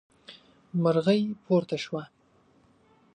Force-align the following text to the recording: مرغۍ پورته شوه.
مرغۍ 0.83 1.21
پورته 1.45 1.77
شوه. 1.83 2.03